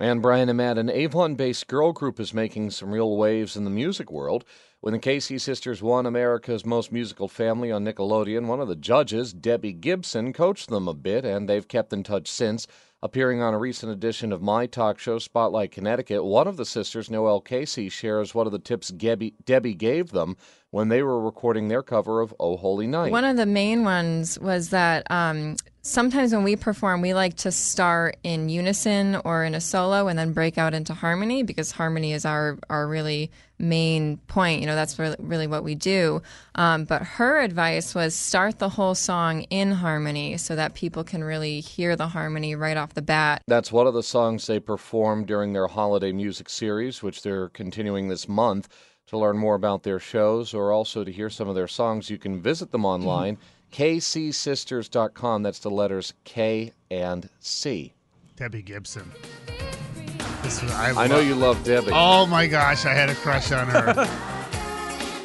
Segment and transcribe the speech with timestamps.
[0.00, 3.64] And Brian and Matt, an Avon based girl group is making some real waves in
[3.64, 4.44] the music world.
[4.80, 9.32] When the Casey sisters won America's Most Musical Family on Nickelodeon, one of the judges,
[9.32, 12.66] Debbie Gibson, coached them a bit, and they've kept in touch since.
[13.02, 17.10] Appearing on a recent edition of my talk show, Spotlight Connecticut, one of the sisters,
[17.10, 20.36] Noelle Casey, shares one of the tips Debbie, Debbie gave them
[20.70, 23.12] when they were recording their cover of Oh Holy Night.
[23.12, 27.52] One of the main ones was that um, sometimes when we perform, we like to
[27.52, 32.12] start in unison or in a solo and then break out into harmony because harmony
[32.12, 34.60] is our, our really main point.
[34.62, 36.22] You know, that's really, what we do.
[36.54, 41.22] Um, but her advice was start the whole song in harmony so that people can
[41.22, 43.42] really hear the harmony right off the bat.
[43.46, 48.08] That's one of the songs they perform during their holiday music series, which they're continuing
[48.08, 48.68] this month.
[49.08, 52.16] To learn more about their shows or also to hear some of their songs, you
[52.16, 53.36] can visit them online,
[53.74, 55.42] kcsisters.com.
[55.42, 57.92] That's the letters K and C.
[58.36, 59.10] Debbie Gibson.
[60.42, 61.90] This was, I, I know you love Debbie.
[61.92, 64.08] Oh my gosh, I had a crush on her.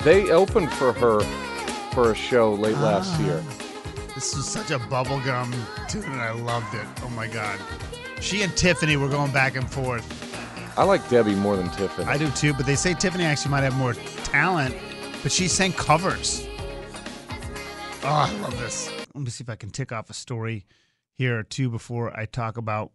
[0.06, 1.20] They opened for her
[1.92, 3.26] for a show late last Ah.
[3.26, 3.44] year.
[4.16, 5.54] this was such a bubblegum
[5.90, 6.88] tune, and I loved it.
[7.04, 7.60] Oh my god.
[8.22, 10.06] She and Tiffany were going back and forth.
[10.78, 12.08] I like Debbie more than Tiffany.
[12.08, 14.74] I do too, but they say Tiffany actually might have more talent,
[15.22, 16.48] but she sang covers.
[18.02, 18.92] Oh, I love this.
[19.14, 20.66] Let me see if I can tick off a story
[21.14, 22.92] here or two before I talk about.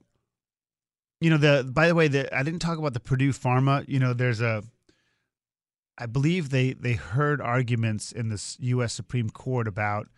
[1.20, 3.84] You know, the by the way, the I didn't talk about the Purdue Pharma.
[3.88, 4.62] You know, there's a.
[5.96, 8.92] I believe they they heard arguments in the U.S.
[8.92, 10.08] Supreme Court about,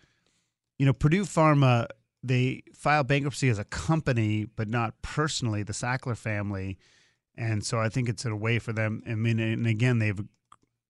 [0.79, 1.89] you know, Purdue Pharma.
[2.23, 5.63] They filed bankruptcy as a company, but not personally.
[5.63, 6.79] The Sackler family
[7.37, 9.03] and so I think it's a way for them.
[9.07, 10.21] I mean, and again, they've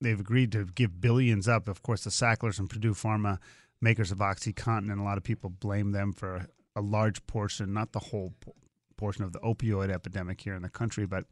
[0.00, 1.68] they've agreed to give billions up.
[1.68, 3.38] Of course, the Sacklers and Purdue Pharma,
[3.80, 7.92] makers of OxyContin, and a lot of people blame them for a large portion, not
[7.92, 8.34] the whole
[8.96, 11.24] portion of the opioid epidemic here in the country, but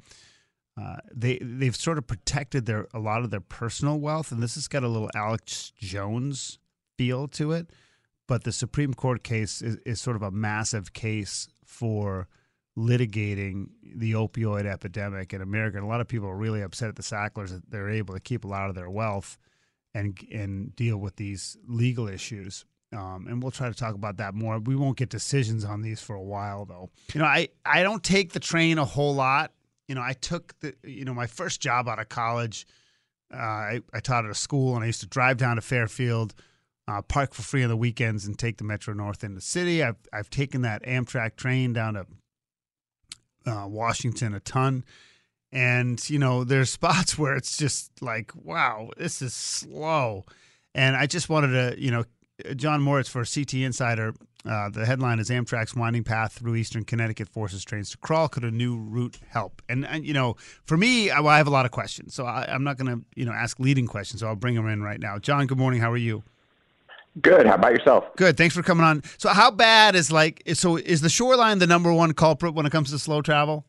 [0.81, 4.55] uh, they they've sort of protected their a lot of their personal wealth, and this
[4.57, 6.59] has got a little Alex Jones
[6.97, 7.71] feel to it.
[8.27, 12.27] But the Supreme Court case is, is sort of a massive case for
[12.77, 15.77] litigating the opioid epidemic in America.
[15.77, 18.21] And a lot of people are really upset at the Sacklers that they're able to
[18.21, 19.39] keep a lot of their wealth
[19.95, 22.65] and and deal with these legal issues.
[22.93, 24.59] Um, and we'll try to talk about that more.
[24.59, 26.91] We won't get decisions on these for a while, though.
[27.13, 29.53] You know, I, I don't take the train a whole lot.
[29.89, 32.67] You know, I took the you know my first job out of college.
[33.33, 36.35] Uh, I, I taught at a school, and I used to drive down to Fairfield,
[36.87, 39.83] uh, park for free on the weekends, and take the Metro North into the city.
[39.83, 42.07] I've I've taken that Amtrak train down to
[43.47, 44.85] uh, Washington a ton.
[45.55, 50.25] And, you know, there's spots where it's just like, wow, this is slow.
[50.75, 52.05] And I just wanted to, you know,
[52.57, 54.13] John Moritz for CT Insider.
[54.45, 58.29] Uh, the headline is Amtrak's winding path through Eastern Connecticut forces trains to crawl.
[58.29, 59.63] Could a new route help?
[59.71, 62.13] And, and you know, for me, I, I have a lot of questions.
[62.13, 64.21] So I, I'm not going to, you know, ask leading questions.
[64.21, 65.19] So I'll bring them in right now.
[65.19, 65.81] John, good morning.
[65.81, 66.25] How are you?
[67.23, 67.47] Good.
[67.47, 68.05] How about yourself?
[68.17, 68.37] Good.
[68.37, 69.03] Thanks for coming on.
[69.19, 70.43] So, how bad is like?
[70.55, 73.65] So, is the shoreline the number one culprit when it comes to slow travel?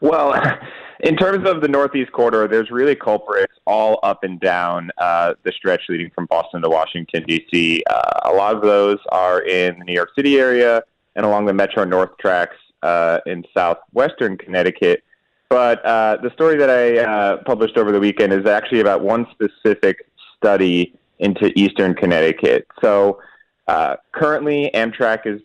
[0.00, 0.34] Well,
[1.00, 5.52] in terms of the Northeast corridor, there's really culprits all up and down uh, the
[5.52, 7.82] stretch leading from Boston to Washington, D.C.
[7.88, 10.82] Uh, a lot of those are in the New York City area
[11.16, 15.04] and along the Metro North tracks uh, in southwestern Connecticut.
[15.48, 19.26] But uh, the story that I uh, published over the weekend is actually about one
[19.32, 20.06] specific
[20.36, 22.66] study into eastern Connecticut.
[22.80, 23.20] So
[23.68, 25.40] uh, currently, Amtrak is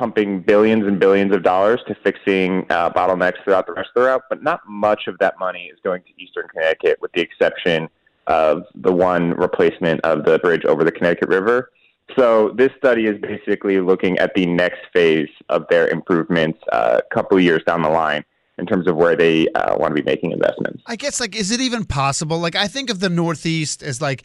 [0.00, 4.08] pumping billions and billions of dollars to fixing uh, bottlenecks throughout the rest of the
[4.08, 7.86] route, but not much of that money is going to eastern Connecticut, with the exception
[8.26, 11.70] of the one replacement of the bridge over the Connecticut River.
[12.16, 17.14] So this study is basically looking at the next phase of their improvements uh, a
[17.14, 18.24] couple years down the line
[18.56, 20.82] in terms of where they uh, want to be making investments.
[20.86, 22.38] I guess like is it even possible?
[22.38, 24.22] Like I think of the Northeast as like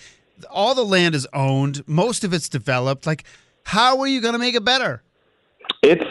[0.50, 3.06] all the land is owned, most of it's developed.
[3.06, 3.26] Like
[3.66, 5.02] how are you going to make it better?
[5.82, 6.06] It's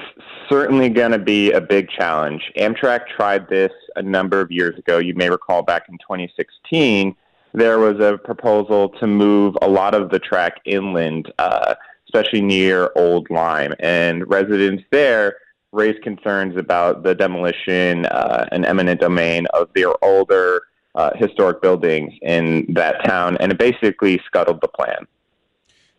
[0.49, 2.53] certainly going to be a big challenge.
[2.57, 4.99] Amtrak tried this a number of years ago.
[4.99, 7.17] You may recall back in 2016,
[7.53, 11.75] there was a proposal to move a lot of the track inland, uh,
[12.07, 13.75] especially near Old Lyme.
[13.79, 15.37] And residents there
[15.73, 20.63] raised concerns about the demolition uh, and eminent domain of their older
[20.95, 25.07] uh, historic buildings in that town, and it basically scuttled the plan.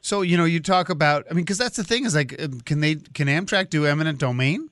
[0.06, 1.26] So you know, you talk about.
[1.32, 4.20] I mean, because that's the thing is like, um, can they can Amtrak do eminent
[4.20, 4.70] domain?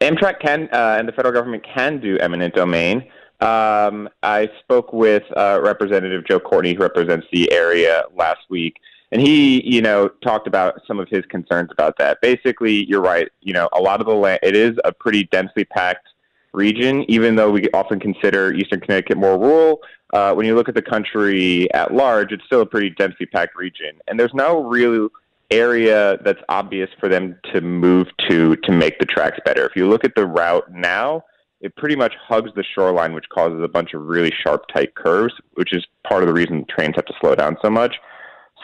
[0.00, 3.04] Amtrak can, uh, and the federal government can do eminent domain.
[3.42, 8.76] Um, I spoke with uh, Representative Joe Courtney, who represents the area, last week,
[9.10, 12.18] and he, you know, talked about some of his concerns about that.
[12.22, 13.28] Basically, you're right.
[13.42, 16.08] You know, a lot of the land, it is a pretty densely packed
[16.54, 19.80] region, even though we often consider Eastern Connecticut more rural.
[20.12, 23.56] Uh, when you look at the country at large, it's still a pretty densely packed
[23.56, 25.08] region, and there's no real
[25.50, 29.66] area that's obvious for them to move to to make the tracks better.
[29.66, 31.24] If you look at the route now,
[31.60, 35.34] it pretty much hugs the shoreline, which causes a bunch of really sharp, tight curves,
[35.54, 37.96] which is part of the reason trains have to slow down so much.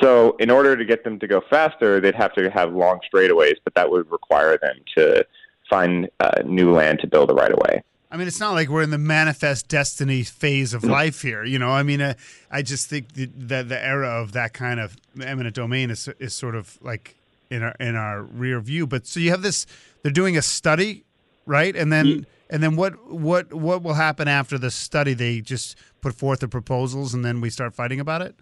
[0.03, 3.57] So, in order to get them to go faster, they'd have to have long straightaways,
[3.65, 5.27] but that would require them to
[5.69, 7.83] find uh, new land to build a right of way.
[8.11, 11.45] I mean, it's not like we're in the manifest destiny phase of life here.
[11.45, 12.15] You know, I mean, uh,
[12.51, 16.33] I just think that the, the era of that kind of eminent domain is is
[16.33, 17.17] sort of like
[17.51, 18.87] in our in our rear view.
[18.87, 19.67] But so you have this,
[20.03, 21.05] they're doing a study,
[21.45, 21.77] right?
[21.77, 25.13] And then and then what what what will happen after the study?
[25.13, 28.35] They just put forth the proposals, and then we start fighting about it.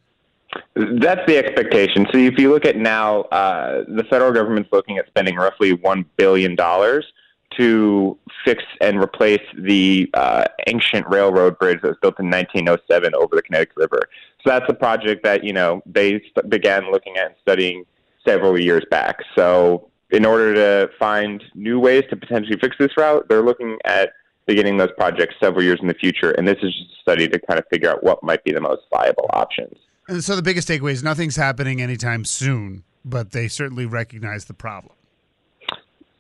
[0.74, 2.06] That's the expectation.
[2.12, 6.04] So if you look at now, uh, the federal government's looking at spending roughly one
[6.16, 7.04] billion dollars
[7.56, 13.36] to fix and replace the uh, ancient railroad bridge that was built in 1907 over
[13.36, 14.02] the Connecticut River.
[14.44, 17.84] So that's a project that you know they st- began looking at and studying
[18.26, 19.18] several years back.
[19.34, 24.12] So in order to find new ways to potentially fix this route, they're looking at
[24.46, 26.30] beginning those projects several years in the future.
[26.32, 28.60] And this is just a study to kind of figure out what might be the
[28.60, 29.76] most viable options.
[30.08, 34.54] And so the biggest takeaway is nothing's happening anytime soon, but they certainly recognize the
[34.54, 34.94] problem.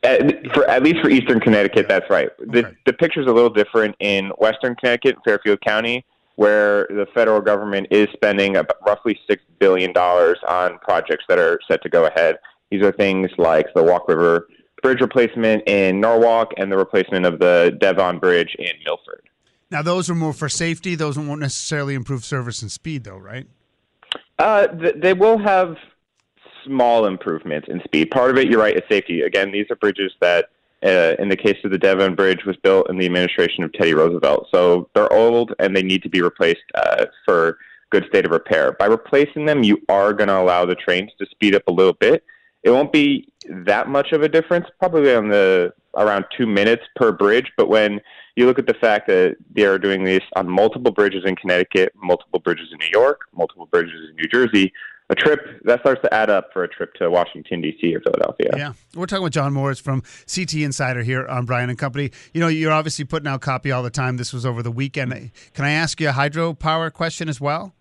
[0.06, 2.28] At, for at least for Eastern Connecticut, that's right.
[2.38, 2.76] The, Okay.
[2.86, 6.04] the picture's a little different in Western Connecticut, Fairfield County,
[6.36, 11.58] where the federal government is spending about roughly six billion dollars on projects that are
[11.68, 12.38] set to go ahead.
[12.70, 14.48] These are things like the Walk River
[14.82, 19.22] Bridge replacement in Norwalk and the replacement of the Devon Bridge in Milford.
[19.70, 20.94] Now, those are more for safety.
[20.94, 23.46] Those won't necessarily improve service and speed, though, right?
[24.38, 25.76] Uh, th- they will have
[26.66, 28.10] small improvements in speed.
[28.10, 29.22] Part of it, you're right, is safety.
[29.22, 30.50] Again, these are bridges that,
[30.84, 33.94] uh, in the case of the Devon Bridge, was built in the administration of Teddy
[33.94, 34.48] Roosevelt.
[34.52, 37.58] So they're old and they need to be replaced uh, for
[37.90, 38.72] good state of repair.
[38.72, 41.94] By replacing them, you are going to allow the trains to speed up a little
[41.94, 42.24] bit.
[42.62, 47.12] It won't be that much of a difference, probably on the around two minutes per
[47.12, 47.52] bridge.
[47.56, 48.00] But when
[48.34, 51.92] you look at the fact that they are doing this on multiple bridges in Connecticut,
[51.94, 54.72] multiple bridges in New York, multiple bridges in New Jersey,
[55.08, 57.94] a trip that starts to add up for a trip to Washington D.C.
[57.94, 58.50] or Philadelphia.
[58.56, 58.72] Yeah.
[58.94, 62.10] We're talking with John Moritz from CT Insider here on Brian and Company.
[62.34, 64.16] You know, you're obviously putting out copy all the time.
[64.16, 65.30] This was over the weekend.
[65.54, 67.74] Can I ask you a hydropower question as well?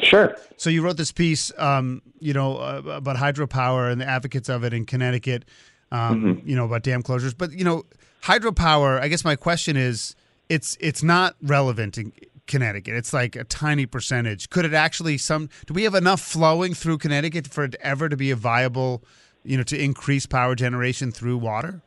[0.00, 0.36] Sure.
[0.56, 4.62] So you wrote this piece, um, you know, uh, about hydropower and the advocates of
[4.62, 5.44] it in Connecticut.
[5.90, 7.84] Um, You know about dam closures, but you know,
[8.22, 9.00] hydropower.
[9.00, 10.14] I guess my question is,
[10.48, 12.12] it's it's not relevant in
[12.48, 12.94] Connecticut.
[12.94, 14.50] It's like a tiny percentage.
[14.50, 15.48] Could it actually some?
[15.66, 19.04] Do we have enough flowing through Connecticut for it ever to be a viable,
[19.44, 21.80] you know, to increase power generation through water?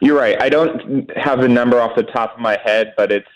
[0.00, 0.40] You're right.
[0.42, 3.28] I don't have the number off the top of my head, but it's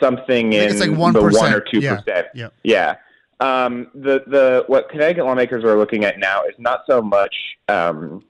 [0.00, 1.54] something in it's like the 1%.
[1.54, 1.96] or two Yeah.
[2.00, 2.26] percent.
[2.34, 2.48] Yeah.
[2.64, 2.96] Yeah.
[3.40, 7.34] Um, the the what Connecticut lawmakers are looking at now is not so much
[7.68, 8.24] um,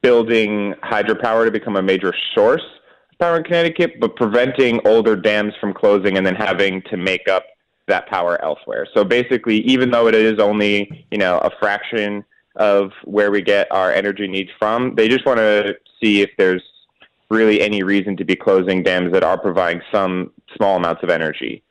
[0.00, 2.64] building hydropower to become a major source
[3.20, 7.44] power in Connecticut, but preventing older dams from closing and then having to make up
[7.86, 8.86] that power elsewhere.
[8.94, 12.24] So basically, even though it is only you know a fraction
[12.56, 16.62] of where we get our energy needs from, they just want to see if there's
[17.30, 21.62] really any reason to be closing dams that are providing some small amounts of energy.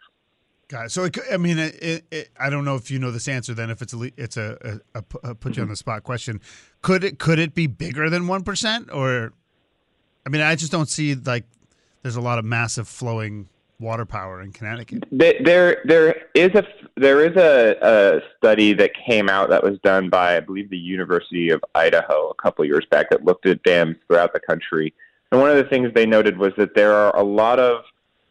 [0.69, 0.91] Got it.
[0.91, 3.53] So, it, I mean, it, it, I don't know if you know this answer.
[3.55, 6.39] Then, if it's a it's a, a, a put you on the spot question,
[6.81, 8.89] could it could it be bigger than one percent?
[8.91, 9.33] Or,
[10.25, 11.45] I mean, I just don't see like
[12.03, 13.47] there's a lot of massive flowing
[13.79, 15.05] water power in Connecticut.
[15.17, 16.65] Th- There, there is a
[16.97, 20.77] there is a, a study that came out that was done by I believe the
[20.77, 24.93] University of Idaho a couple years back that looked at dams throughout the country.
[25.31, 27.83] And one of the things they noted was that there are a lot of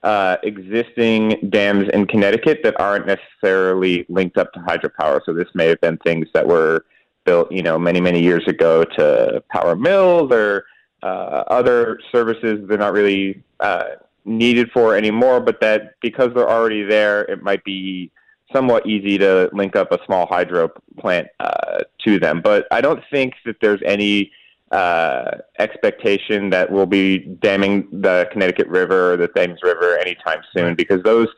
[0.02, 5.20] uh, existing dams in Connecticut that aren't necessarily linked up to hydropower.
[5.24, 6.84] So this may have been things that were
[7.24, 10.66] built, you know, many many years ago to power mills or
[11.02, 13.84] uh, other services they're not really uh,
[14.24, 15.40] needed for anymore.
[15.40, 18.10] But that because they're already there, it might be
[18.52, 22.40] somewhat easy to link up a small hydro plant uh, to them.
[22.40, 24.32] But I don't think that there's any
[24.70, 30.74] uh, expectation that we'll be damming the Connecticut River or the Thames River anytime soon
[30.74, 31.28] because those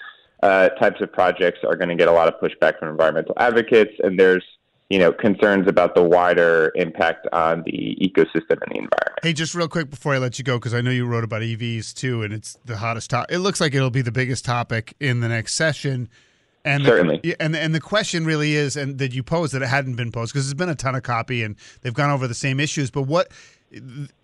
[0.43, 3.93] uh, types of projects are going to get a lot of pushback from environmental advocates,
[4.03, 4.45] and there's
[4.91, 9.19] you know concerns about the wider impact on the ecosystem and the environment.
[9.23, 11.43] Hey, just real quick before I let you go, because I know you wrote about
[11.43, 13.35] EVs too, and it's the hottest topic.
[13.35, 16.11] It looks like it'll be the biggest topic in the next session.
[16.65, 17.21] And the, Certainly.
[17.23, 20.13] yeah, and and the question really is, and that you posed that it hadn't been
[20.13, 22.91] posed because there's been a ton of copy and they've gone over the same issues.
[22.91, 23.31] But what?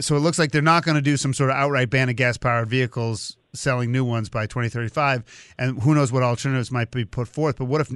[0.01, 2.17] So it looks like they're not going to do some sort of outright ban of
[2.17, 7.05] gas powered vehicles selling new ones by 2035, and who knows what alternatives might be
[7.05, 7.57] put forth.
[7.57, 7.93] But what if?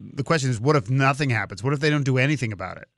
[0.00, 1.62] The question is, what if nothing happens?
[1.62, 2.88] What if they don't do anything about it?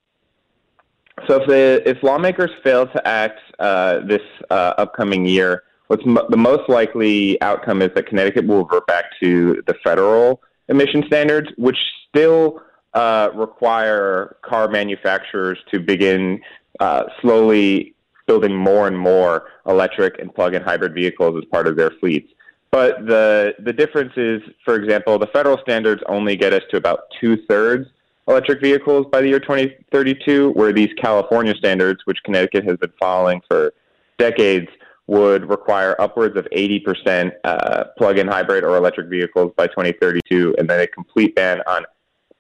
[1.27, 6.37] So if the if lawmakers fail to act uh, this uh, upcoming year, what's the
[6.37, 11.77] most likely outcome is that Connecticut will revert back to the federal emission standards, which
[12.09, 12.63] still
[12.95, 16.41] uh, require car manufacturers to begin
[16.81, 17.95] uh, slowly
[18.27, 22.33] building more and more electric and plug-in hybrid vehicles as part of their fleets.
[22.73, 27.05] But the the difference is, for example, the federal standards only get us to about
[27.21, 27.87] two thirds
[28.29, 33.41] electric vehicles by the year 2032, where these California standards, which Connecticut has been following
[33.49, 33.75] for
[34.19, 34.69] decades,
[35.07, 40.81] would require upwards of 80% uh, plug-in hybrid or electric vehicles by 2032, and then
[40.81, 41.85] a complete ban on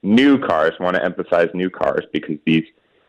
[0.02, 0.72] new cars.
[0.78, 2.64] I want to emphasize new cars because these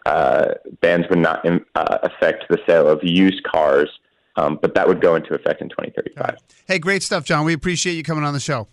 [0.06, 3.90] uh, bans would not um, uh, affect the sale of used cars,
[4.36, 6.38] um, but that would go into effect in 2035.
[6.68, 7.46] Hey, great stuff, John.
[7.46, 8.68] We appreciate you coming on the show.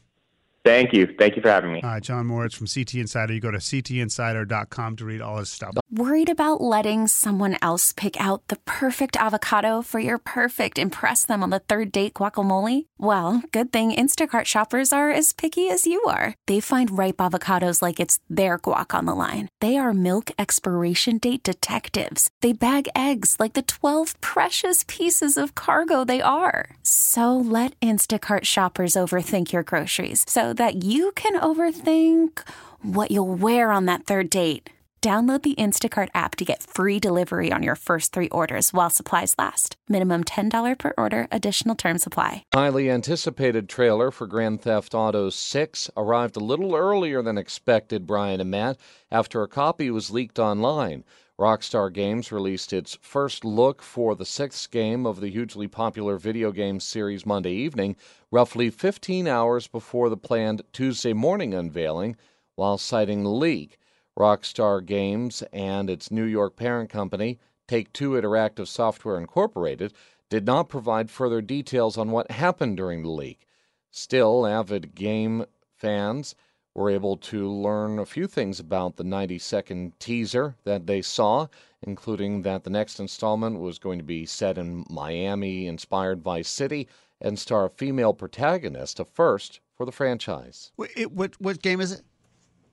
[0.64, 1.08] Thank you.
[1.18, 1.80] Thank you for having me.
[1.82, 3.32] All right, John Moritz from CT Insider.
[3.32, 5.74] You go to ctinsider.com to read all his stuff.
[5.90, 11.42] Worried about letting someone else pick out the perfect avocado for your perfect impress them
[11.42, 12.86] on the third date guacamole?
[12.98, 16.34] Well, good thing Instacart shoppers are as picky as you are.
[16.46, 19.48] They find ripe avocados like it's their guac on the line.
[19.60, 22.30] They are milk expiration date detectives.
[22.40, 26.70] They bag eggs like the 12 precious pieces of cargo they are.
[26.84, 32.40] So let Instacart shoppers overthink your groceries so that you can overthink
[32.82, 34.70] what you'll wear on that third date.
[35.02, 39.34] Download the Instacart app to get free delivery on your first three orders while supplies
[39.38, 39.76] last.
[39.88, 42.44] Minimum $10 per order, additional term supply.
[42.52, 48.42] Highly anticipated trailer for Grand Theft Auto 6 arrived a little earlier than expected, Brian
[48.42, 48.76] and Matt,
[49.10, 51.04] after a copy was leaked online.
[51.38, 56.52] Rockstar Games released its first look for the sixth game of the hugely popular video
[56.52, 57.96] game series Monday evening,
[58.30, 62.16] roughly 15 hours before the planned Tuesday morning unveiling,
[62.54, 63.78] while citing the leak.
[64.20, 69.94] Rockstar Games and its New York parent company, Take Two Interactive Software Incorporated,
[70.28, 73.46] did not provide further details on what happened during the leak.
[73.90, 76.34] Still, avid game fans
[76.74, 81.46] were able to learn a few things about the 90 second teaser that they saw,
[81.80, 86.86] including that the next installment was going to be set in Miami inspired Vice City
[87.22, 90.72] and star a female protagonist, a first for the franchise.
[90.76, 92.02] What, it, what, what game is it?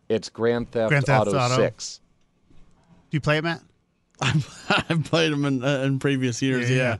[0.09, 1.55] It's Grand Theft, Grand Theft Auto, Auto.
[1.55, 1.99] 6.
[3.09, 3.61] Do you play it, Matt?
[4.21, 6.69] I've played them in, uh, in previous years.
[6.71, 6.97] Yeah,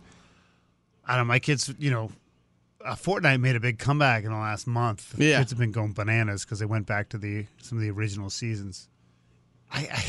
[1.05, 1.29] I don't know.
[1.29, 2.11] My kids, you know,
[2.85, 5.15] uh, Fortnite made a big comeback in the last month.
[5.17, 5.39] Yeah.
[5.39, 8.29] kids have been going bananas because they went back to the some of the original
[8.29, 8.87] seasons.
[9.71, 10.05] I, I,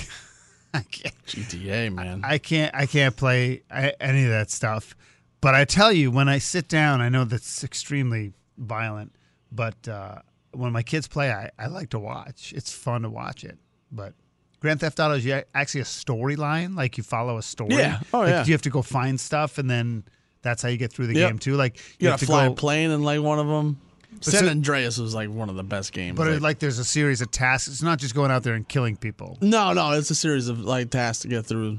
[0.78, 1.26] I can't.
[1.26, 2.20] GTA man.
[2.24, 4.94] I can't I can't play I, any of that stuff.
[5.40, 9.14] But I tell you, when I sit down, I know that's extremely violent.
[9.50, 10.18] But uh,
[10.52, 12.52] when my kids play, I, I like to watch.
[12.56, 13.58] It's fun to watch it.
[13.92, 14.14] But
[14.60, 16.76] Grand Theft Auto is actually a storyline.
[16.76, 17.74] Like you follow a story.
[17.76, 18.00] Yeah.
[18.12, 18.44] Oh, like yeah.
[18.44, 20.04] You have to go find stuff, and then
[20.42, 21.30] that's how you get through the Yep.
[21.30, 21.54] game too.
[21.56, 22.52] Like you have gotta fly go.
[22.52, 23.80] a plane in like one of them.
[24.20, 26.16] San so- Andreas was like one of the best games.
[26.16, 27.68] But like, it, like, there's a series of tasks.
[27.68, 29.36] It's not just going out there and killing people.
[29.42, 31.78] no, no, it's a series of like tasks to get through.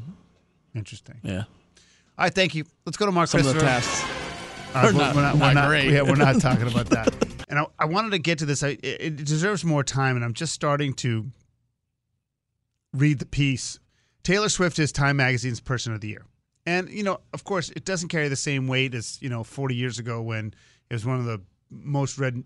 [0.75, 1.15] Interesting.
[1.23, 1.45] Yeah, All
[2.25, 2.65] right, thank you.
[2.85, 3.81] Let's go to Mark some of the Christopher.
[3.81, 4.03] tasks.
[4.75, 5.89] Uh, we're, not- we're not, not we're not, great.
[5.89, 7.07] Yeah, we're not talking about that.
[7.49, 8.63] And I, I wanted to get to this.
[8.63, 11.25] I, it, deserves more time, and I'm just starting to
[12.93, 13.79] read the piece.
[14.23, 16.25] Taylor Swift is Time Magazine's Person of the Year,
[16.65, 19.75] and you know, of course, it doesn't carry the same weight as you know 40
[19.75, 20.53] years ago when
[20.89, 21.41] it was one of the
[21.71, 22.43] most read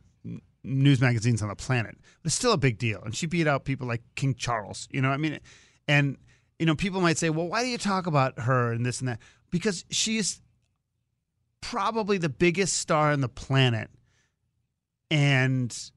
[0.63, 1.95] news magazines on the planet.
[2.21, 4.87] But it's still a big deal, and she beat out people like King Charles.
[4.91, 5.39] You know, I mean,
[5.87, 6.17] and
[6.59, 9.09] you know, people might say, well, why do you talk about her and this and
[9.09, 9.19] that?
[9.49, 10.39] Because she is
[11.61, 13.89] probably the biggest star on the planet.
[15.13, 15.91] And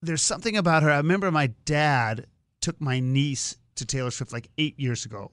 [0.00, 0.90] there's something about her.
[0.90, 2.26] I remember my dad
[2.60, 5.32] took my niece to Taylor Swift like eight years ago.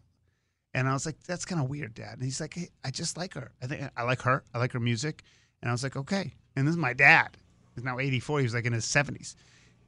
[0.73, 2.13] And I was like, that's kind of weird, Dad.
[2.13, 3.51] And he's like, hey, I just like her.
[3.61, 4.43] I think I like her.
[4.51, 5.21] I like her music.
[5.61, 6.33] And I was like, okay.
[6.55, 7.37] And this is my dad.
[7.75, 8.39] He's now 84.
[8.39, 9.35] He was like in his 70s.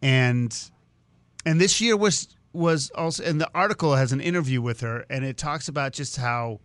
[0.04, 0.56] And
[1.48, 5.26] and this year was was also and the article has an interview with her and
[5.26, 6.60] it talks about just how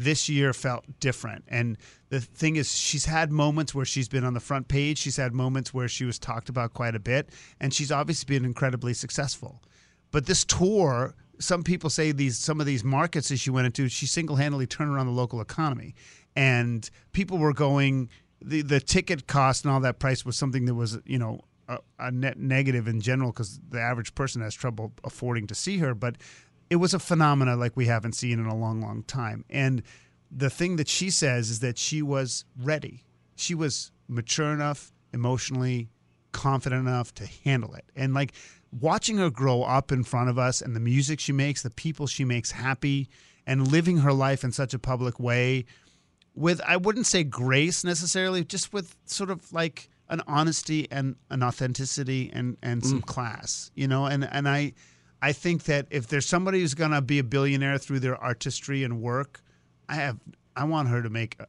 [0.00, 1.44] this year felt different.
[1.48, 1.76] And
[2.08, 4.98] the thing is, she's had moments where she's been on the front page.
[4.98, 7.28] She's had moments where she was talked about quite a bit,
[7.60, 9.62] and she's obviously been incredibly successful.
[10.10, 13.88] But this tour, some people say these some of these markets that she went into,
[13.88, 15.94] she single handedly turned around the local economy,
[16.34, 18.08] and people were going.
[18.42, 21.78] The, the ticket cost and all that price was something that was you know a,
[21.98, 25.94] a net negative in general because the average person has trouble affording to see her
[25.94, 26.16] but
[26.70, 29.44] it was a phenomena like we haven't seen in a long long time.
[29.50, 29.82] And
[30.30, 33.04] the thing that she says is that she was ready.
[33.34, 35.90] She was mature enough emotionally
[36.32, 37.84] confident enough to handle it.
[37.96, 38.32] And like
[38.80, 42.06] watching her grow up in front of us and the music she makes the people
[42.06, 43.08] she makes happy
[43.46, 45.64] and living her life in such a public way
[46.34, 51.42] with I wouldn't say grace necessarily, just with sort of like an honesty and an
[51.42, 53.06] authenticity and and some mm.
[53.06, 54.06] class, you know.
[54.06, 54.72] And and I
[55.22, 59.00] I think that if there's somebody who's gonna be a billionaire through their artistry and
[59.00, 59.42] work,
[59.88, 60.18] I have
[60.56, 61.46] I want her to make a,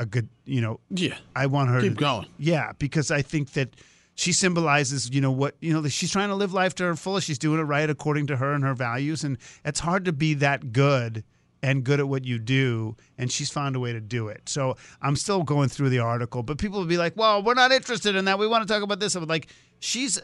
[0.00, 0.80] a good, you know.
[0.90, 1.16] Yeah.
[1.34, 2.26] I want her Keep to going.
[2.38, 3.76] Yeah, because I think that
[4.14, 5.86] she symbolizes, you know, what you know.
[5.88, 7.26] She's trying to live life to her fullest.
[7.26, 10.34] She's doing it right according to her and her values, and it's hard to be
[10.34, 11.24] that good
[11.62, 12.96] and good at what you do.
[13.18, 14.48] And she's found a way to do it.
[14.48, 17.72] So I'm still going through the article, but people will be like, "Well, we're not
[17.72, 18.38] interested in that.
[18.38, 19.48] We want to talk about this." I'm like,
[19.80, 20.20] she's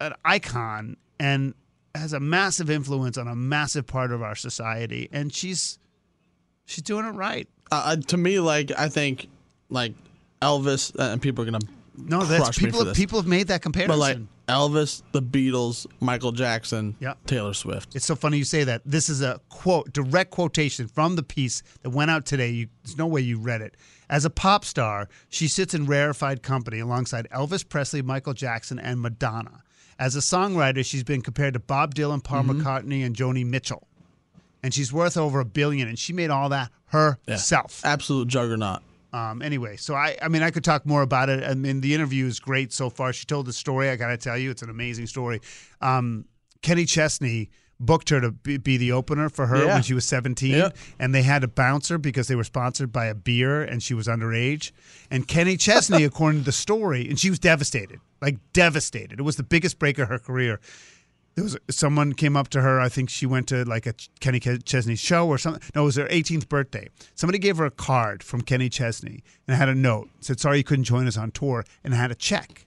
[0.00, 1.54] an icon and
[1.94, 5.78] has a massive influence on a massive part of our society, and she's
[6.64, 7.48] she's doing it right.
[7.70, 9.28] Uh, to me, like I think,
[9.68, 9.94] like
[10.40, 11.64] Elvis, uh, and people are gonna
[11.96, 12.84] No, that's people.
[12.84, 12.96] this.
[12.96, 13.88] People have made that comparison.
[13.90, 14.18] but like
[14.48, 17.14] Elvis, the Beatles, Michael Jackson, Yeah.
[17.26, 17.94] Taylor Swift.
[17.94, 18.82] It's so funny you say that.
[18.84, 22.50] This is a quote, direct quotation from the piece that went out today.
[22.50, 23.76] You, there's no way you read it.
[24.10, 29.00] As a pop star, she sits in rarefied company alongside Elvis Presley, Michael Jackson, and
[29.00, 29.62] Madonna.
[30.02, 32.60] As a songwriter, she's been compared to Bob Dylan, Paul Mm-hmm.
[32.60, 33.86] McCartney, and Joni Mitchell.
[34.64, 37.10] And she's worth over a billion, and she made all that Yeah.
[37.28, 37.80] herself.
[37.84, 38.80] absolute juggernaut.
[39.12, 41.44] Um, anyway, so I, I mean, I could talk more about it.
[41.44, 43.12] I mean, the interview is great so far.
[43.12, 43.90] She told the story.
[43.90, 45.40] I got to tell you, it's an amazing story.
[45.80, 46.24] Um,
[46.62, 47.50] Kenny Chesney
[47.84, 49.74] booked her to be, be the opener for her Yeah.
[49.74, 50.70] when she was 17, Yeah.
[50.98, 53.92] and they had to bounce her because they were sponsored by a beer and she
[53.94, 54.70] was underage.
[55.10, 59.18] And Kenny Chesney, according to the story, and she was devastated, like devastated.
[59.18, 60.60] It was the biggest break of her career
[61.34, 62.78] there was someone came up to her.
[62.78, 65.62] I think she went to like a Kenny Chesney show or something.
[65.74, 66.90] No, it was her 18th birthday.
[67.14, 70.10] Somebody gave her a card from Kenny Chesney and had a note.
[70.20, 72.66] Said, "Sorry you couldn't join us on tour," and had a check.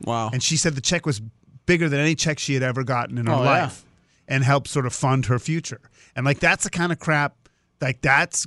[0.00, 0.30] Wow.
[0.32, 1.22] And she said the check was
[1.66, 3.70] bigger than any check she had ever gotten in her Oh, yeah.
[4.28, 5.80] And help sort of fund her future.
[6.16, 7.48] And like that's the kind of crap.
[7.80, 8.46] Like that's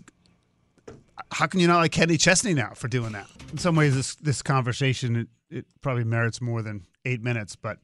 [1.31, 3.27] how can you not like Kenny Chesney now for doing that?
[3.51, 7.77] In some ways, this this conversation it, it probably merits more than eight minutes, but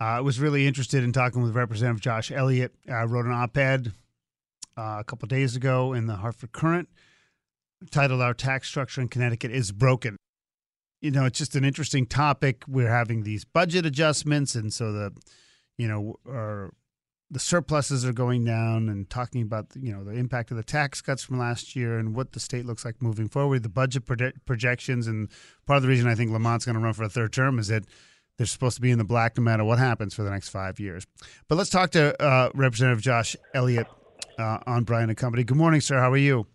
[0.00, 2.74] uh, I was really interested in talking with Representative Josh Elliott.
[2.90, 3.92] I wrote an op-ed
[4.76, 6.88] uh, a couple days ago in the Hartford Courant
[7.90, 10.16] titled "Our Tax Structure in Connecticut is Broken."
[11.00, 12.64] You know, it's just an interesting topic.
[12.66, 15.12] We're having these budget adjustments, and so the,
[15.76, 16.72] you know, our
[17.34, 21.02] the surpluses are going down and talking about you know the impact of the tax
[21.02, 23.64] cuts from last year and what the state looks like moving forward.
[23.64, 25.28] The budget proje- projections and
[25.66, 27.68] part of the reason i think lamont's going to run for a third term is
[27.68, 27.84] that
[28.36, 30.80] they're supposed to be in the black no matter what happens for the next five
[30.80, 31.06] years.
[31.48, 33.88] But let's talk to uh, representative josh elliott
[34.38, 35.42] uh, on brian and company.
[35.42, 35.98] Good morning sir.
[35.98, 36.46] How are you?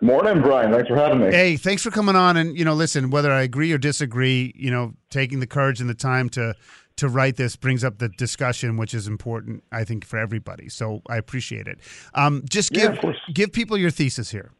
[0.00, 0.70] Morning, Brian.
[0.70, 1.30] Thanks for having me.
[1.30, 2.36] hey thanks for coming on.
[2.36, 5.88] And you know listen whether i agree or disagree you know taking the courage and
[5.88, 6.54] the time to
[6.96, 11.02] to write this brings up the discussion which is important i think for everybody so
[11.08, 11.78] i appreciate it
[12.14, 13.16] um, just give course.
[13.32, 14.52] give people your thesis here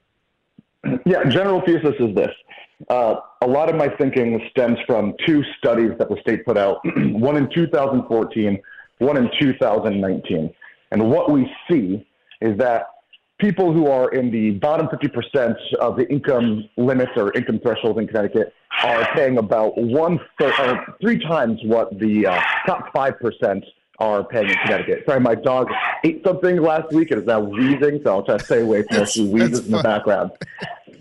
[1.06, 2.30] Yeah, general thesis is this.
[2.88, 6.80] Uh, a lot of my thinking stems from two studies that the state put out,
[7.12, 8.60] one in 2014,
[8.98, 10.52] one in 2019.
[10.90, 12.06] And what we see
[12.40, 12.86] is that
[13.38, 18.06] people who are in the bottom 50% of the income limits or income thresholds in
[18.06, 23.62] Connecticut are paying about one third, or three times what the uh, top 5%
[23.98, 25.04] are paying in Connecticut.
[25.06, 25.68] Sorry, my dog
[26.04, 28.98] ate something last week and is now wheezing, so I'll try to stay away from
[28.98, 30.32] those wheezes in the background.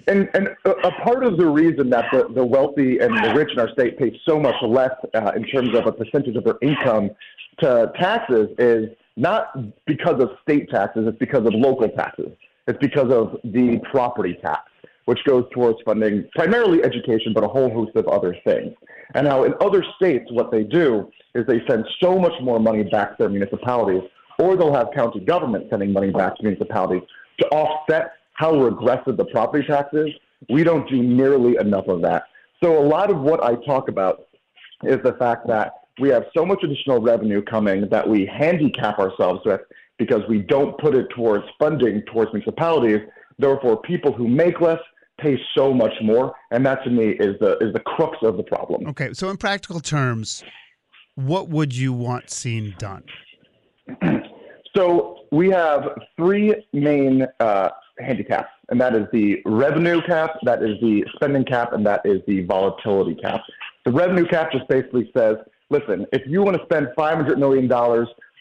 [0.07, 3.51] And, and a, a part of the reason that the, the wealthy and the rich
[3.53, 6.57] in our state pay so much less uh, in terms of a percentage of their
[6.61, 7.11] income
[7.59, 12.31] to taxes is not because of state taxes, it's because of local taxes.
[12.67, 14.71] It's because of the property tax,
[15.05, 18.73] which goes towards funding primarily education, but a whole host of other things.
[19.13, 22.83] And now in other states, what they do is they send so much more money
[22.83, 24.03] back to their municipalities,
[24.39, 27.03] or they'll have county government sending money back to municipalities
[27.39, 30.09] to offset how regressive the property tax is.
[30.49, 32.23] We don't do nearly enough of that.
[32.63, 34.27] So a lot of what I talk about
[34.83, 39.41] is the fact that we have so much additional revenue coming that we handicap ourselves
[39.45, 39.61] with
[39.97, 43.01] because we don't put it towards funding towards municipalities
[43.39, 44.79] Therefore, people who make less
[45.19, 48.43] pay so much more, and that to me is the is the crux of the
[48.43, 48.87] problem.
[48.87, 50.43] Okay, so in practical terms,
[51.15, 53.03] what would you want seen done?
[54.75, 55.83] So we have
[56.17, 61.73] three main uh, handicaps, and that is the revenue cap, that is the spending cap,
[61.73, 63.41] and that is the volatility cap.
[63.85, 65.35] The revenue cap just basically says,
[65.69, 67.69] listen, if you want to spend $500 million,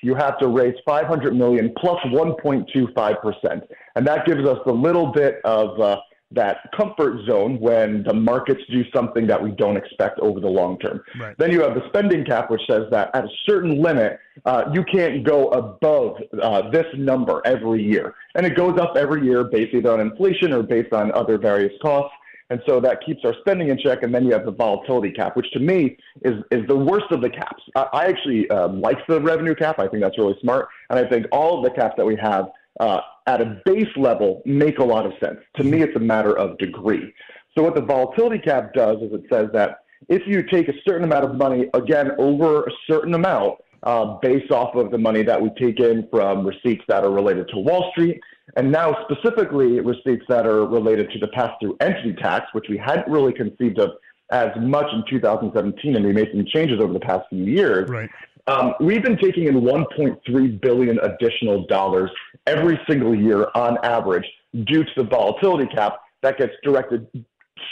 [0.03, 3.63] you have to raise 500 million plus 1.25%.
[3.95, 6.01] And that gives us a little bit of uh,
[6.35, 10.79] that comfort zone when the markets do something that we don't expect over the long
[10.79, 11.03] term.
[11.21, 11.37] Right.
[11.39, 14.85] Then you have the spending cap, which says that at a certain limit, uh, you
[14.85, 18.15] can't go above uh, this number every year.
[18.35, 21.73] And it goes up every year based either on inflation or based on other various
[21.83, 22.15] costs.
[22.53, 24.03] And so that keeps our spending in check.
[24.03, 27.23] And then you have the volatility cap, which to me is, is the worst of
[27.23, 27.63] the caps.
[27.75, 29.79] I, I actually um, like the revenue cap.
[29.79, 30.69] I think that's really smart.
[30.91, 34.43] And I think all of the caps that we have uh, at a base level
[34.45, 35.39] make a lot of sense.
[35.57, 37.15] To me, it's a matter of degree.
[37.57, 41.05] So what the volatility cap does is it says that if you take a certain
[41.05, 45.41] amount of money, again, over a certain amount, uh, based off of the money that
[45.41, 48.21] we take in from receipts that are related to Wall Street,
[48.57, 53.09] and now specifically receipts that are related to the pass-through entity tax, which we hadn't
[53.09, 53.91] really conceived of
[54.31, 57.89] as much in 2017, and we made some changes over the past few years.
[57.89, 58.11] Right.
[58.49, 62.11] Um, we've been taking in 1.3 billion additional dollars
[62.47, 64.25] every single year on average
[64.65, 67.07] due to the volatility cap that gets directed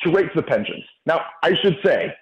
[0.00, 0.84] straight to the pensions.
[1.06, 2.14] Now, I should say,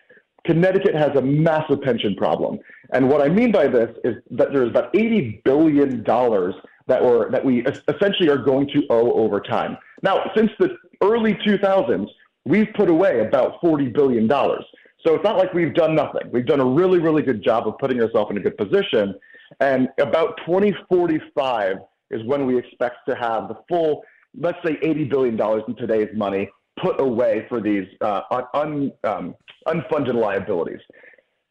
[0.47, 2.59] Connecticut has a massive pension problem,
[2.93, 6.55] and what I mean by this is that there's about 80 billion dollars
[6.89, 9.77] that were that we essentially are going to owe over time.
[10.03, 12.09] Now, since the early 2000s,
[12.45, 14.65] we've put away about 40 billion dollars.
[15.07, 16.29] So it's not like we've done nothing.
[16.33, 19.15] We've done a really, really good job of putting ourselves in a good position.
[19.61, 21.77] And about 2045
[22.11, 24.03] is when we expect to have the full,
[24.37, 26.51] let's say, $80 billion in today's money
[26.83, 28.23] put away for these uh,
[28.55, 29.35] un, um,
[29.67, 30.81] unfunded liabilities.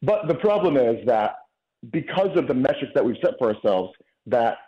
[0.02, 1.36] But the problem is that
[1.90, 3.92] because of the metrics that we've set for ourselves,
[4.26, 4.58] that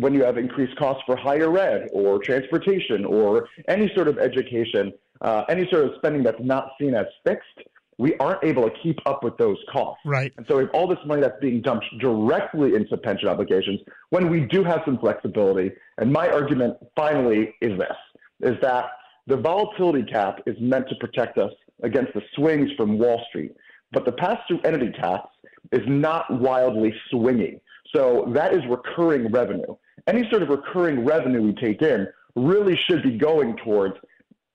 [0.00, 4.92] when you have increased costs for higher ed or transportation or any sort of education,
[5.20, 7.58] uh, any sort of spending that's not seen as fixed,
[7.98, 10.00] we aren't able to keep up with those costs.
[10.04, 10.32] Right.
[10.36, 13.80] And so if all this money that's being dumped directly into pension obligations
[14.10, 15.72] when we do have some flexibility.
[15.98, 17.96] And my argument finally is this,
[18.40, 18.84] is that
[19.26, 23.52] the volatility cap is meant to protect us against the swings from Wall Street.
[23.92, 25.26] But the pass-through entity tax
[25.72, 27.60] is not wildly swinging.
[27.94, 29.74] So that is recurring revenue.
[30.06, 32.06] Any sort of recurring revenue we take in
[32.36, 33.94] really should be going towards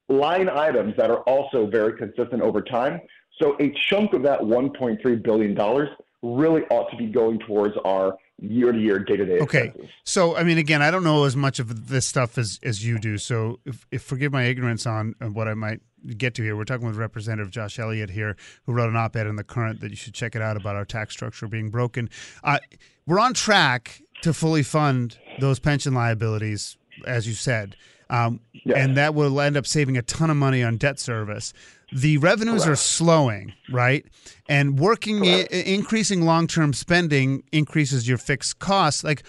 [0.10, 3.02] line items that are also very consistent over time
[3.42, 5.88] so a chunk of that $1.3 billion
[6.22, 9.66] really ought to be going towards our year to year, day to day Okay.
[9.68, 9.90] expenses.
[10.04, 13.00] So, I mean, again, I don't know as much of this stuff as, as you
[13.00, 13.18] do.
[13.18, 15.82] So, if, if forgive my ignorance on, what I might
[16.18, 16.56] get to here.
[16.56, 19.80] We're talking with Representative Josh Elliott here, who wrote an op ed in The Courant
[19.82, 22.10] that you should check it out about our tax structure being broken.
[22.44, 22.60] Uh,
[23.06, 27.76] we're on track to fully fund those pension liabilities, as you said.
[28.10, 28.78] Um, Yes.
[28.78, 31.52] And that will end up saving a ton of money on debt service.
[31.92, 34.06] The revenues are slowing, right?
[34.48, 39.04] And working, I- increasing long term spending increases your fixed costs.
[39.04, 39.24] Like,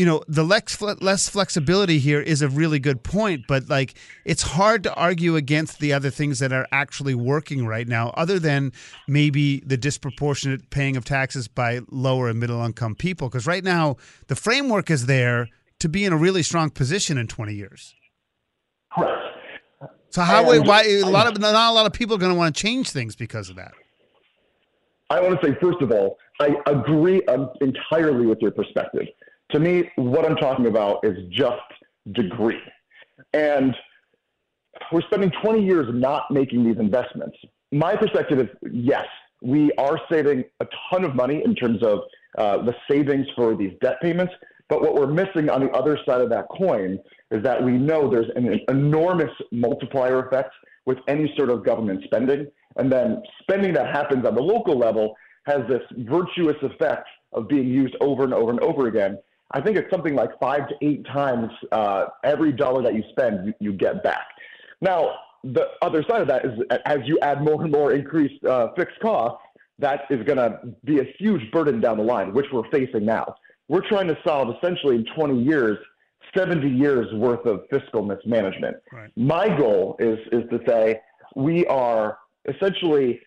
[0.00, 3.92] you know, the less, less flexibility here is a really good point, but like,
[4.24, 8.38] it's hard to argue against the other things that are actually working right now, other
[8.38, 8.72] than
[9.06, 13.28] maybe the disproportionate paying of taxes by lower and middle income people.
[13.28, 15.48] Because right now, the framework is there
[15.80, 17.94] to be in a really strong position in 20 years.
[18.96, 19.20] Correct.
[20.08, 22.38] So how And why a lot of not a lot of people are going to
[22.38, 23.72] want to change things because of that.
[25.10, 29.06] I want to say, first of all, I agree um, entirely with your perspective.
[29.52, 31.56] To me, what I'm talking about is just
[32.12, 32.60] degree.
[33.32, 33.74] And
[34.92, 37.36] we're spending 20 years not making these investments.
[37.72, 39.06] My perspective is yes,
[39.42, 42.00] we are saving a ton of money in terms of
[42.38, 44.32] uh, the savings for these debt payments.
[44.68, 46.98] But what we're missing on the other side of that coin
[47.30, 50.52] is that we know there's an enormous multiplier effect
[50.86, 52.46] with any sort of government spending.
[52.76, 55.14] And then spending that happens on the local level
[55.46, 59.18] has this virtuous effect of being used over and over and over again.
[59.52, 63.46] I think it's something like five to eight times uh, every dollar that you spend,
[63.46, 64.26] you, you get back.
[64.80, 66.52] Now, the other side of that is
[66.84, 69.42] as you add more and more increased uh, fixed costs,
[69.78, 73.34] that is going to be a huge burden down the line, which we're facing now.
[73.68, 75.78] We're trying to solve essentially in 20 years,
[76.36, 78.76] 70 years worth of fiscal mismanagement.
[78.92, 79.10] Right.
[79.16, 81.00] My goal is is to say
[81.34, 83.20] we are essentially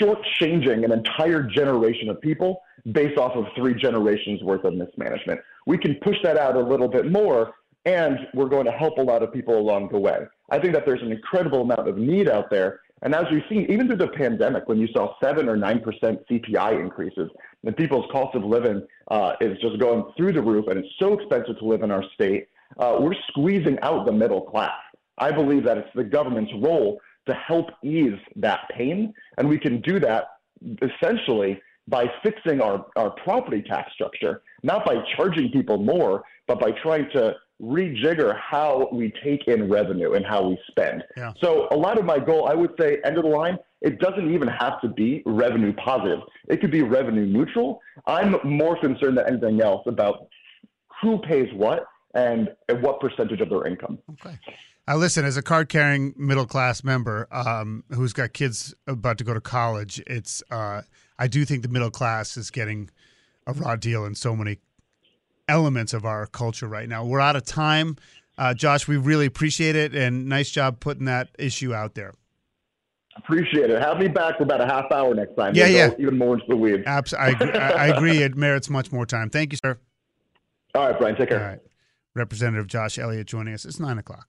[0.00, 5.40] shortchanging an entire generation of people based off of three generations worth of mismanagement.
[5.66, 9.02] We can push that out a little bit more and we're going to help a
[9.02, 10.20] lot of people along the way.
[10.50, 12.80] I think that there's an incredible amount of need out there.
[13.02, 16.20] And as we've seen, even through the pandemic, when you saw seven or nine percent
[16.30, 17.30] CPI increases,
[17.62, 21.12] and people's cost of living uh, is just going through the roof, and it's so
[21.12, 24.72] expensive to live in our state, uh, we're squeezing out the middle class.
[25.18, 29.80] I believe that it's the government's role to help ease that pain, and we can
[29.80, 30.28] do that
[30.82, 36.70] essentially by fixing our, our property tax structure, not by charging people more, but by
[36.82, 41.04] trying to rejigger how we take in revenue and how we spend.
[41.16, 41.32] Yeah.
[41.42, 44.32] So a lot of my goal, I would say, end of the line, it doesn't
[44.32, 46.20] even have to be revenue positive.
[46.48, 47.80] It could be revenue neutral.
[48.06, 50.28] I'm more concerned than anything else about
[51.02, 53.98] who pays what and, and what percentage of their income.
[54.12, 54.38] Okay.
[54.86, 59.24] Uh, listen, as a card carrying middle class member um, who's got kids about to
[59.24, 60.82] go to college, it's uh,
[61.18, 62.90] I do think the middle class is getting
[63.46, 64.58] a raw deal in so many
[65.48, 67.04] elements of our culture right now.
[67.04, 67.96] We're out of time.
[68.36, 72.12] Uh, Josh, we really appreciate it, and nice job putting that issue out there.
[73.16, 73.80] Appreciate it.
[73.80, 75.54] Have me back for about a half hour next time.
[75.54, 75.92] Yeah, yeah.
[75.98, 76.82] Even more into the weeds.
[76.84, 78.22] Abs- I, agree, I I agree.
[78.22, 79.30] It merits much more time.
[79.30, 79.78] Thank you, sir.
[80.74, 81.14] All right, Brian.
[81.16, 81.40] Take care.
[81.40, 81.60] All right.
[82.14, 83.64] Representative Josh Elliott joining us.
[83.64, 84.26] It's nine o'clock.